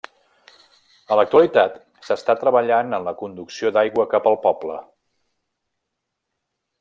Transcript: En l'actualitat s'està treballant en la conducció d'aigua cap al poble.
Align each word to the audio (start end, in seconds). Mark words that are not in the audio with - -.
En 1.09 1.17
l'actualitat 1.19 1.75
s'està 2.07 2.35
treballant 2.43 2.97
en 2.99 3.05
la 3.09 3.15
conducció 3.21 3.73
d'aigua 3.77 4.07
cap 4.15 4.29
al 4.33 4.39
poble. 4.47 4.81